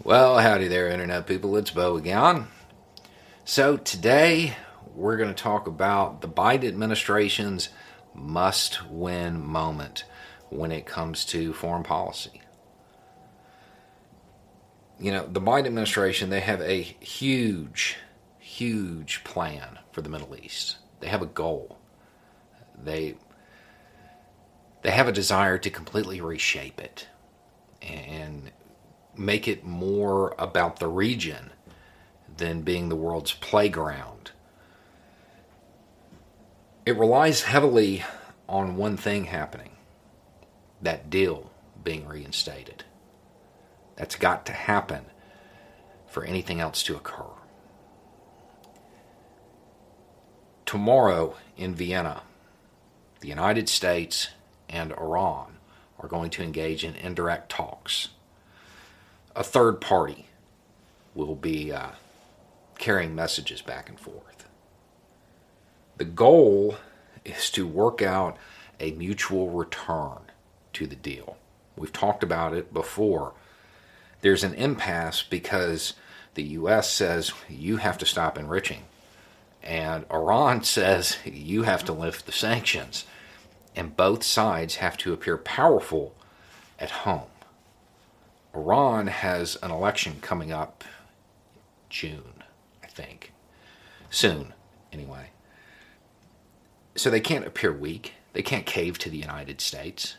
Well, 0.00 0.38
howdy 0.38 0.66
there, 0.66 0.88
Internet 0.88 1.28
people. 1.28 1.56
It's 1.56 1.70
Bo 1.70 1.96
again. 1.96 2.48
So, 3.44 3.76
today 3.76 4.56
we're 4.96 5.16
going 5.16 5.32
to 5.32 5.42
talk 5.42 5.68
about 5.68 6.22
the 6.22 6.28
Biden 6.28 6.66
administration's 6.66 7.68
must 8.12 8.84
win 8.90 9.40
moment 9.40 10.02
when 10.50 10.72
it 10.72 10.86
comes 10.86 11.24
to 11.26 11.52
foreign 11.52 11.84
policy. 11.84 12.42
You 14.98 15.12
know, 15.12 15.26
the 15.26 15.40
Biden 15.40 15.66
administration, 15.66 16.30
they 16.30 16.40
have 16.40 16.60
a 16.62 16.82
huge, 16.82 17.96
huge 18.40 19.22
plan 19.22 19.78
for 19.92 20.02
the 20.02 20.08
Middle 20.08 20.34
East. 20.34 20.78
They 20.98 21.08
have 21.08 21.22
a 21.22 21.26
goal. 21.26 21.78
They 22.82 23.14
they 24.82 24.90
have 24.90 25.06
a 25.06 25.12
desire 25.12 25.58
to 25.58 25.70
completely 25.70 26.20
reshape 26.20 26.80
it 26.80 27.06
and 27.80 28.50
make 29.16 29.46
it 29.46 29.64
more 29.64 30.34
about 30.38 30.78
the 30.78 30.88
region 30.88 31.50
than 32.36 32.62
being 32.62 32.88
the 32.88 32.96
world's 32.96 33.32
playground. 33.32 34.32
It 36.84 36.96
relies 36.96 37.42
heavily 37.42 38.04
on 38.48 38.76
one 38.76 38.96
thing 38.96 39.24
happening 39.24 39.70
that 40.80 41.10
deal 41.10 41.50
being 41.84 42.06
reinstated. 42.06 42.84
That's 43.96 44.16
got 44.16 44.46
to 44.46 44.52
happen 44.52 45.06
for 46.06 46.24
anything 46.24 46.60
else 46.60 46.82
to 46.84 46.96
occur. 46.96 47.24
Tomorrow 50.66 51.36
in 51.56 51.74
Vienna, 51.74 52.22
the 53.20 53.28
United 53.28 53.68
States 53.68 54.28
and 54.68 54.92
Iran 54.92 55.58
are 55.98 56.08
going 56.08 56.30
to 56.30 56.42
engage 56.42 56.82
in 56.82 56.94
indirect 56.94 57.50
talks 57.50 58.08
a 59.34 59.44
third 59.44 59.80
party 59.80 60.26
will 61.14 61.34
be 61.34 61.72
uh, 61.72 61.90
carrying 62.78 63.14
messages 63.14 63.62
back 63.62 63.88
and 63.88 63.98
forth. 63.98 64.48
The 65.96 66.04
goal 66.04 66.76
is 67.24 67.50
to 67.50 67.66
work 67.66 68.02
out 68.02 68.36
a 68.80 68.92
mutual 68.92 69.50
return 69.50 70.18
to 70.72 70.86
the 70.86 70.96
deal. 70.96 71.36
We've 71.76 71.92
talked 71.92 72.22
about 72.22 72.54
it 72.54 72.74
before. 72.74 73.34
There's 74.20 74.44
an 74.44 74.54
impasse 74.54 75.22
because 75.22 75.94
the 76.34 76.42
U.S. 76.42 76.90
says 76.90 77.32
you 77.48 77.76
have 77.78 77.98
to 77.98 78.06
stop 78.06 78.38
enriching, 78.38 78.84
and 79.62 80.04
Iran 80.10 80.62
says 80.64 81.18
you 81.24 81.62
have 81.62 81.84
to 81.84 81.92
lift 81.92 82.26
the 82.26 82.32
sanctions, 82.32 83.04
and 83.76 83.96
both 83.96 84.22
sides 84.22 84.76
have 84.76 84.96
to 84.98 85.12
appear 85.12 85.36
powerful 85.36 86.14
at 86.78 86.90
home. 86.90 87.31
Iran 88.54 89.06
has 89.06 89.56
an 89.62 89.70
election 89.70 90.18
coming 90.20 90.52
up 90.52 90.84
June, 91.88 92.42
I 92.82 92.86
think. 92.86 93.32
Soon, 94.10 94.52
anyway. 94.92 95.30
So 96.94 97.10
they 97.10 97.20
can't 97.20 97.46
appear 97.46 97.72
weak. 97.72 98.14
They 98.32 98.42
can't 98.42 98.66
cave 98.66 98.98
to 98.98 99.10
the 99.10 99.18
United 99.18 99.60
States. 99.60 100.16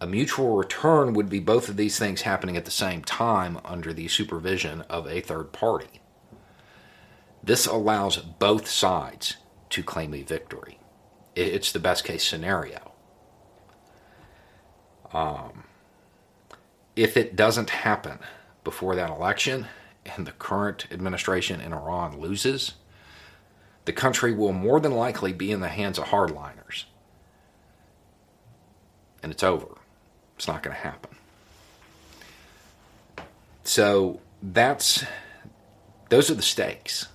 A 0.00 0.06
mutual 0.06 0.56
return 0.56 1.14
would 1.14 1.28
be 1.28 1.40
both 1.40 1.68
of 1.68 1.76
these 1.76 1.98
things 1.98 2.22
happening 2.22 2.56
at 2.56 2.64
the 2.64 2.70
same 2.70 3.02
time 3.02 3.58
under 3.64 3.92
the 3.92 4.08
supervision 4.08 4.82
of 4.82 5.06
a 5.06 5.20
third 5.20 5.52
party. 5.52 6.00
This 7.42 7.66
allows 7.66 8.18
both 8.18 8.68
sides 8.68 9.36
to 9.70 9.82
claim 9.82 10.12
a 10.12 10.22
victory. 10.22 10.78
It's 11.34 11.72
the 11.72 11.78
best 11.78 12.04
case 12.04 12.26
scenario. 12.26 12.92
Um, 15.12 15.55
if 16.96 17.16
it 17.16 17.36
doesn't 17.36 17.70
happen 17.70 18.18
before 18.64 18.96
that 18.96 19.10
election 19.10 19.66
and 20.16 20.26
the 20.26 20.32
current 20.32 20.86
administration 20.90 21.60
in 21.60 21.72
Iran 21.72 22.18
loses, 22.18 22.74
the 23.84 23.92
country 23.92 24.34
will 24.34 24.52
more 24.52 24.80
than 24.80 24.92
likely 24.92 25.32
be 25.32 25.52
in 25.52 25.60
the 25.60 25.68
hands 25.68 25.98
of 25.98 26.06
hardliners. 26.06 26.84
And 29.22 29.30
it's 29.30 29.42
over. 29.42 29.78
It's 30.36 30.48
not 30.48 30.62
going 30.62 30.74
to 30.74 30.82
happen. 30.82 31.16
So 33.64 34.20
that's 34.42 35.04
those 36.08 36.30
are 36.30 36.34
the 36.34 36.42
stakes. 36.42 37.08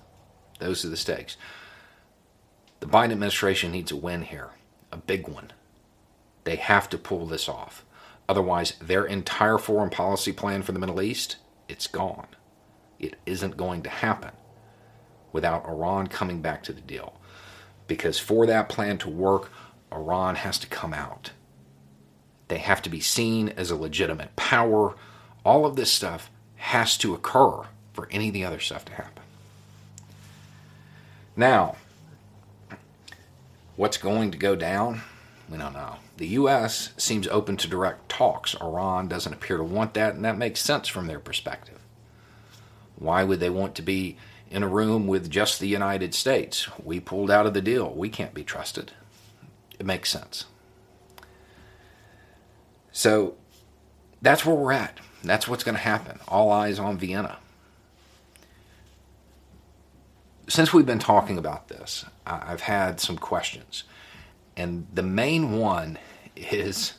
Those 0.58 0.84
are 0.84 0.88
the 0.88 0.96
stakes. 0.96 1.36
The 2.80 2.86
Biden 2.86 3.12
administration 3.12 3.72
needs 3.72 3.90
a 3.90 3.96
win 3.96 4.22
here, 4.22 4.50
a 4.90 4.96
big 4.96 5.28
one. 5.28 5.52
They 6.44 6.56
have 6.56 6.88
to 6.90 6.98
pull 6.98 7.26
this 7.26 7.48
off. 7.48 7.84
Otherwise, 8.32 8.72
their 8.80 9.04
entire 9.04 9.58
foreign 9.58 9.90
policy 9.90 10.32
plan 10.32 10.62
for 10.62 10.72
the 10.72 10.78
Middle 10.78 11.02
East, 11.02 11.36
it's 11.68 11.86
gone. 11.86 12.28
It 12.98 13.16
isn't 13.26 13.58
going 13.58 13.82
to 13.82 13.90
happen 13.90 14.30
without 15.32 15.68
Iran 15.68 16.06
coming 16.06 16.40
back 16.40 16.62
to 16.62 16.72
the 16.72 16.80
deal. 16.80 17.20
Because 17.86 18.18
for 18.18 18.46
that 18.46 18.70
plan 18.70 18.96
to 18.96 19.10
work, 19.10 19.50
Iran 19.92 20.36
has 20.36 20.58
to 20.60 20.66
come 20.66 20.94
out. 20.94 21.32
They 22.48 22.56
have 22.56 22.80
to 22.80 22.88
be 22.88 23.00
seen 23.00 23.50
as 23.50 23.70
a 23.70 23.76
legitimate 23.76 24.34
power. 24.34 24.94
All 25.44 25.66
of 25.66 25.76
this 25.76 25.92
stuff 25.92 26.30
has 26.56 26.96
to 26.96 27.12
occur 27.12 27.64
for 27.92 28.08
any 28.10 28.28
of 28.28 28.32
the 28.32 28.46
other 28.46 28.60
stuff 28.60 28.86
to 28.86 28.94
happen. 28.94 29.24
Now, 31.36 31.76
what's 33.76 33.98
going 33.98 34.30
to 34.30 34.38
go 34.38 34.56
down? 34.56 35.02
We 35.50 35.58
don't 35.58 35.74
know. 35.74 35.96
The 36.22 36.28
U.S. 36.38 36.90
seems 36.96 37.26
open 37.26 37.56
to 37.56 37.66
direct 37.66 38.08
talks. 38.08 38.54
Iran 38.60 39.08
doesn't 39.08 39.32
appear 39.32 39.56
to 39.56 39.64
want 39.64 39.94
that, 39.94 40.14
and 40.14 40.24
that 40.24 40.38
makes 40.38 40.60
sense 40.60 40.86
from 40.86 41.08
their 41.08 41.18
perspective. 41.18 41.80
Why 42.94 43.24
would 43.24 43.40
they 43.40 43.50
want 43.50 43.74
to 43.74 43.82
be 43.82 44.18
in 44.48 44.62
a 44.62 44.68
room 44.68 45.08
with 45.08 45.28
just 45.28 45.58
the 45.58 45.66
United 45.66 46.14
States? 46.14 46.68
We 46.78 47.00
pulled 47.00 47.28
out 47.28 47.46
of 47.46 47.54
the 47.54 47.60
deal. 47.60 47.92
We 47.92 48.08
can't 48.08 48.34
be 48.34 48.44
trusted. 48.44 48.92
It 49.80 49.84
makes 49.84 50.10
sense. 50.10 50.44
So 52.92 53.34
that's 54.20 54.46
where 54.46 54.54
we're 54.54 54.70
at. 54.70 55.00
That's 55.24 55.48
what's 55.48 55.64
going 55.64 55.74
to 55.74 55.82
happen. 55.82 56.20
All 56.28 56.52
eyes 56.52 56.78
on 56.78 56.98
Vienna. 56.98 57.38
Since 60.46 60.72
we've 60.72 60.86
been 60.86 61.00
talking 61.00 61.36
about 61.36 61.66
this, 61.66 62.04
I've 62.24 62.60
had 62.60 63.00
some 63.00 63.18
questions. 63.18 63.82
And 64.56 64.86
the 64.92 65.02
main 65.02 65.58
one 65.58 65.98
is 66.50 66.94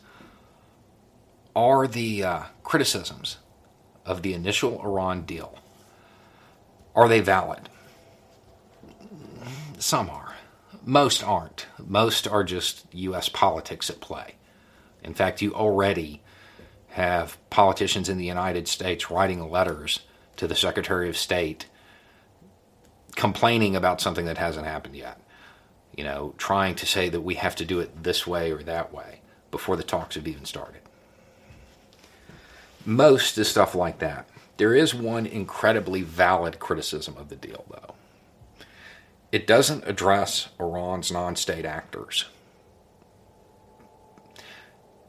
are 1.55 1.87
the 1.87 2.23
uh, 2.23 2.43
criticisms 2.63 3.37
of 4.05 4.21
the 4.21 4.33
initial 4.33 4.81
Iran 4.81 5.23
deal 5.23 5.59
are 6.95 7.07
they 7.07 7.21
valid? 7.21 7.69
Some 9.79 10.07
are. 10.11 10.35
Most 10.85 11.23
aren't. 11.23 11.65
Most 11.83 12.27
are 12.27 12.43
just 12.43 12.85
US 12.93 13.29
politics 13.29 13.89
at 13.89 13.99
play. 13.99 14.35
In 15.03 15.15
fact, 15.15 15.41
you 15.41 15.55
already 15.55 16.21
have 16.89 17.37
politicians 17.49 18.09
in 18.09 18.19
the 18.19 18.25
United 18.25 18.67
States 18.67 19.09
writing 19.09 19.49
letters 19.49 20.01
to 20.35 20.47
the 20.47 20.55
Secretary 20.55 21.09
of 21.09 21.17
State 21.17 21.65
complaining 23.15 23.75
about 23.75 23.99
something 23.99 24.25
that 24.25 24.37
hasn't 24.37 24.67
happened 24.67 24.95
yet 24.95 25.19
you 25.95 26.03
know, 26.03 26.33
trying 26.37 26.75
to 26.75 26.85
say 26.85 27.09
that 27.09 27.21
we 27.21 27.35
have 27.35 27.55
to 27.57 27.65
do 27.65 27.79
it 27.79 28.03
this 28.03 28.25
way 28.25 28.51
or 28.51 28.63
that 28.63 28.93
way 28.93 29.19
before 29.53 29.77
the 29.77 29.83
talks 29.83 30.15
have 30.15 30.27
even 30.27 30.45
started. 30.45 30.81
Most 32.85 33.37
is 33.37 33.47
stuff 33.47 33.75
like 33.75 33.99
that. 33.99 34.27
There 34.57 34.73
is 34.73 34.95
one 34.95 35.27
incredibly 35.27 36.01
valid 36.01 36.57
criticism 36.57 37.15
of 37.17 37.29
the 37.29 37.35
deal, 37.35 37.63
though. 37.69 37.93
It 39.31 39.45
doesn't 39.45 39.87
address 39.87 40.49
Iran's 40.59 41.11
non 41.11 41.35
state 41.35 41.65
actors. 41.65 42.25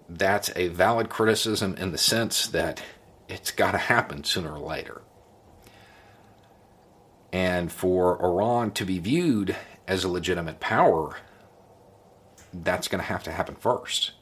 That's 0.09 0.51
a 0.55 0.69
valid 0.69 1.09
criticism 1.09 1.75
in 1.77 1.91
the 1.91 1.99
sense 1.99 2.47
that 2.49 2.83
it's 3.27 3.51
got 3.51 3.73
to 3.73 3.79
happen 3.79 4.25
sooner 4.25 4.53
or 4.53 4.59
later. 4.59 5.01
And 7.33 7.73
for 7.73 8.23
Iran 8.23 8.73
to 8.73 8.85
be 8.85 8.99
viewed 8.99 9.57
as 9.89 10.05
a 10.05 10.09
legitimate 10.09 10.61
power, 10.61 11.17
that's 12.53 12.89
going 12.89 13.01
to 13.01 13.09
have 13.09 13.25
to 13.25 13.33
happen 13.33 13.57
first. 13.57 14.13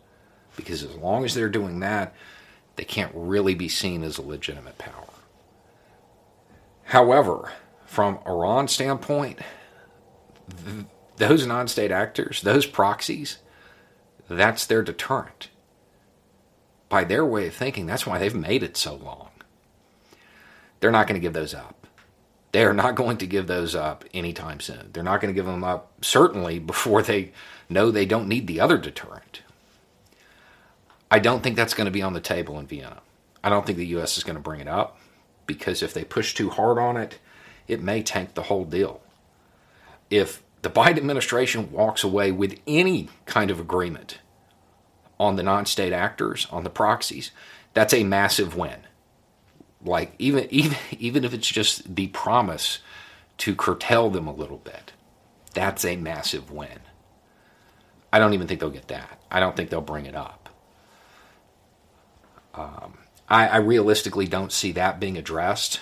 Because 0.57 0.83
as 0.83 0.95
long 0.97 1.25
as 1.25 1.35
they're 1.35 1.49
doing 1.49 1.81
that, 1.81 2.15
they 2.77 2.85
can't 2.85 3.13
really 3.15 3.55
be 3.55 3.69
seen 3.69 4.03
as 4.03 4.19
a 4.19 4.23
legitimate 4.23 4.79
power. 4.79 5.09
However, 6.85 7.53
from 7.87 8.19
Iran's 8.27 8.73
standpoint, 8.73 9.39
th- 10.65 10.87
those 11.17 11.47
non 11.47 11.69
state 11.69 11.91
actors, 11.91 12.43
those 12.43 12.67
proxies, 12.67 13.39
that's 14.29 14.67
their 14.67 14.83
deterrent. 14.83 15.49
By 16.89 17.05
their 17.05 17.25
way 17.25 17.47
of 17.47 17.55
thinking, 17.55 17.87
that's 17.87 18.07
why 18.07 18.19
they've 18.19 18.35
made 18.35 18.63
it 18.63 18.77
so 18.77 18.95
long. 18.95 19.31
They're 20.81 20.91
not 20.91 21.07
going 21.07 21.21
to 21.21 21.25
give 21.25 21.33
those 21.33 21.55
up. 21.55 21.87
They 22.53 22.65
are 22.65 22.75
not 22.75 22.97
going 22.97 23.17
to 23.19 23.27
give 23.27 23.47
those 23.47 23.75
up 23.75 24.05
anytime 24.13 24.61
soon. 24.61 24.91
They're 24.93 25.03
not 25.03 25.21
going 25.21 25.33
to 25.33 25.39
give 25.39 25.47
them 25.47 25.65
up 25.65 25.93
certainly 26.03 26.59
before 26.59 27.03
they 27.03 27.33
know 27.71 27.91
they 27.91 28.05
don't 28.05 28.29
need 28.29 28.47
the 28.47 28.61
other 28.61 28.77
deterrent. 28.77 29.41
I 31.13 31.19
don't 31.19 31.43
think 31.43 31.57
that's 31.57 31.75
going 31.75 31.85
to 31.85 31.91
be 31.91 32.01
on 32.01 32.15
the 32.15 32.21
table 32.21 32.59
in 32.59 32.67
Vienna. 32.67 33.03
I 33.45 33.51
don't 33.51 33.67
think 33.67 33.77
the 33.77 33.87
U.S. 33.89 34.17
is 34.17 34.25
going 34.25 34.37
to 34.37 34.43
bring 34.43 34.61
it 34.61 34.67
up 34.67 34.99
because 35.47 35.83
if 35.83 35.93
they 35.93 36.05
push 36.05 36.33
too 36.33 36.49
hard 36.49 36.79
on 36.79 36.97
it, 36.97 37.19
it 37.69 37.83
may 37.83 38.03
tank 38.03 38.33
the 38.33 38.45
whole 38.45 38.65
deal. 38.65 39.03
If 40.09 40.43
the 40.63 40.71
Biden 40.71 40.97
administration 40.97 41.71
walks 41.71 42.03
away 42.03 42.33
with 42.33 42.59
any 42.67 43.11
kind 43.27 43.51
of 43.51 43.61
agreement 43.61 44.21
on 45.21 45.37
the 45.37 45.43
non 45.43 45.67
state 45.67 45.93
actors, 45.93 46.47
on 46.51 46.65
the 46.65 46.71
proxies, 46.71 47.31
that's 47.75 47.93
a 47.93 48.05
massive 48.05 48.57
win. 48.57 48.81
Like 49.85 50.15
even 50.19 50.47
even 50.49 50.79
even 50.99 51.25
if 51.25 51.35
it's 51.35 51.49
just 51.49 51.95
the 51.95 52.07
promise 52.07 52.79
to 53.37 53.55
curtail 53.55 54.09
them 54.09 54.27
a 54.27 54.35
little 54.35 54.59
bit, 54.59 54.93
that's 55.53 55.85
a 55.85 55.97
massive 55.97 56.51
win. 56.51 56.81
I 58.11 58.19
don't 58.19 58.33
even 58.33 58.47
think 58.47 58.61
they'll 58.61 58.71
get 58.71 58.89
that. 58.89 59.21
I 59.31 59.41
don't 59.41 59.55
think 59.55 59.69
they'll 59.69 59.83
bring 59.83 60.07
it 60.07 60.17
up. 60.17 60.42
Um, 62.55 62.99
I, 63.29 63.49
I 63.49 63.57
realistically 63.57 64.27
don't 64.27 64.53
see 64.53 64.73
that 64.73 65.01
being 65.01 65.17
addressed 65.17 65.81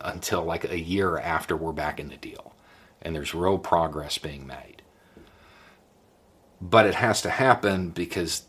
until 0.00 0.44
like 0.44 0.64
a 0.64 0.78
year 0.78 1.18
after 1.18 1.56
we're 1.56 1.72
back 1.72 1.98
in 2.00 2.08
the 2.08 2.16
deal 2.16 2.54
and 3.00 3.14
there's 3.14 3.34
real 3.34 3.58
progress 3.58 4.18
being 4.18 4.46
made. 4.46 4.82
But 6.60 6.86
it 6.86 6.94
has 6.96 7.20
to 7.22 7.30
happen 7.30 7.90
because 7.90 8.44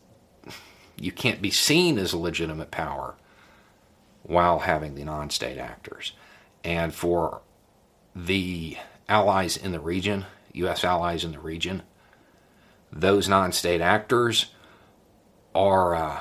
you 0.95 1.11
can't 1.11 1.41
be 1.41 1.51
seen 1.51 1.97
as 1.97 2.13
a 2.13 2.17
legitimate 2.17 2.71
power 2.71 3.15
while 4.23 4.59
having 4.59 4.95
the 4.95 5.03
non 5.03 5.29
state 5.29 5.57
actors. 5.57 6.13
And 6.63 6.93
for 6.93 7.41
the 8.15 8.77
allies 9.09 9.57
in 9.57 9.71
the 9.71 9.79
region, 9.79 10.25
U.S. 10.53 10.83
allies 10.83 11.23
in 11.25 11.33
the 11.33 11.39
region, 11.39 11.83
those 12.91 13.27
non 13.27 13.51
state 13.51 13.81
actors 13.81 14.47
are. 15.53 15.95
Uh, 15.95 16.19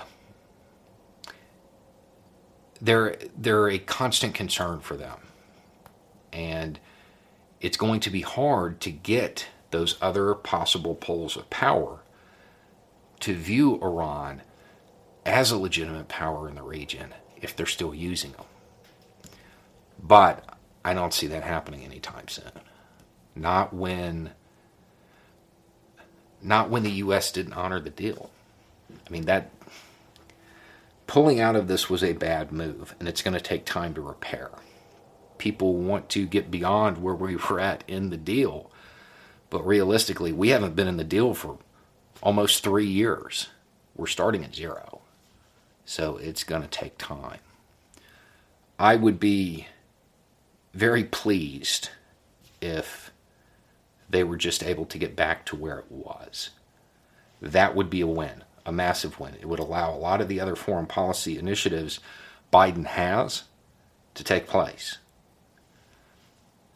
they're, 2.81 3.17
they're 3.37 3.69
a 3.69 3.79
constant 3.79 4.35
concern 4.35 4.81
for 4.81 4.97
them. 4.97 5.19
And 6.33 6.79
it's 7.61 7.77
going 7.77 8.01
to 8.01 8.11
be 8.11 8.21
hard 8.23 8.81
to 8.83 8.91
get 8.91 9.47
those 9.71 9.97
other 10.01 10.35
possible 10.35 10.95
poles 10.95 11.37
of 11.37 11.49
power 11.51 12.01
to 13.21 13.35
view 13.35 13.81
Iran 13.81 14.43
as 15.25 15.51
a 15.51 15.59
legitimate 15.59 16.09
power 16.09 16.49
in 16.49 16.57
the 16.57 16.63
region 16.63 17.15
if 17.41 17.57
they're 17.57 17.67
still 17.67 17.95
using 17.95 18.33
them. 18.33 18.45
But 20.03 20.45
I 20.85 20.95
don't 20.95 21.15
see 21.15 21.27
that 21.29 21.43
happening 21.43 21.85
anytime 21.85 22.29
soon. 22.29 22.53
Not 23.35 23.73
when 23.73 24.33
not 26.43 26.69
when 26.69 26.83
the 26.83 26.91
US 26.91 27.33
didn't 27.33 27.55
honor 27.55 27.81
the 27.81 27.91
deal. 27.91 28.31
I 28.93 29.11
mean 29.11 29.25
that 29.25 29.51
pulling 31.07 31.41
out 31.41 31.57
of 31.57 31.69
this 31.69 31.91
was 31.91 32.03
a 32.03 32.13
bad 32.13 32.53
move 32.53 32.95
and 32.99 33.09
it's 33.09 33.23
going 33.23 33.35
to 33.35 33.41
take 33.41 33.65
time 33.65 33.95
to 33.95 34.01
repair 34.01 34.51
people 35.39 35.75
want 35.75 36.09
to 36.11 36.27
get 36.27 36.51
beyond 36.51 36.99
where 36.99 37.15
we 37.15 37.37
were 37.37 37.61
at 37.61 37.85
in 37.87 38.11
the 38.11 38.17
deal. 38.17 38.71
But 39.51 39.67
realistically, 39.67 40.33
we 40.33 40.49
haven't 40.49 40.77
been 40.77 40.89
in 40.89 40.97
the 40.97 41.05
deal 41.05 41.35
for 41.35 41.59
almost 42.23 42.63
three 42.65 42.87
years. 42.87 43.49
We're 43.95 44.07
starting 44.07 44.45
at 44.45 44.55
zero. 44.55 45.03
So 45.85 46.17
it's 46.17 46.45
going 46.45 46.63
to 46.63 46.69
take 46.69 46.99
time. 46.99 47.41
I 48.79 48.97
would 48.97 49.21
be 49.21 49.67
very 50.73 51.05
pleased 51.05 51.91
if 52.61 53.13
they 54.09 54.25
were 54.25 54.37
just 54.37 54.65
able 54.65 54.87
to 54.87 54.99
get 54.99 55.15
back 55.15 55.45
to 55.47 55.57
where 55.57 55.79
it 55.79 55.91
was. 55.91 56.51
That 57.41 57.77
would 57.77 57.91
be 57.91 58.01
a 58.01 58.07
win, 58.07 58.45
a 58.67 58.73
massive 58.73 59.21
win. 59.21 59.35
It 59.41 59.49
would 59.49 59.59
allow 59.59 59.95
a 59.95 59.99
lot 59.99 60.21
of 60.21 60.29
the 60.29 60.41
other 60.41 60.57
foreign 60.57 60.87
policy 60.87 61.39
initiatives 61.39 62.01
Biden 62.53 62.87
has 62.87 63.45
to 64.15 64.25
take 64.25 64.47
place. 64.47 64.99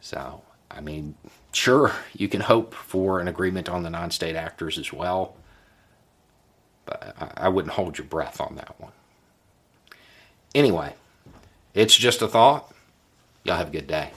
So, 0.01 0.41
I 0.69 0.81
mean, 0.81 1.15
sure, 1.51 1.93
you 2.13 2.27
can 2.27 2.41
hope 2.41 2.73
for 2.73 3.19
an 3.19 3.27
agreement 3.27 3.69
on 3.69 3.83
the 3.83 3.89
non 3.89 4.11
state 4.11 4.35
actors 4.35 4.77
as 4.77 4.91
well, 4.91 5.35
but 6.85 7.15
I, 7.19 7.45
I 7.45 7.49
wouldn't 7.49 7.73
hold 7.73 7.97
your 7.97 8.07
breath 8.07 8.41
on 8.41 8.55
that 8.55 8.79
one. 8.79 8.91
Anyway, 10.53 10.93
it's 11.73 11.95
just 11.95 12.21
a 12.21 12.27
thought. 12.27 12.73
Y'all 13.43 13.57
have 13.57 13.69
a 13.69 13.71
good 13.71 13.87
day. 13.87 14.11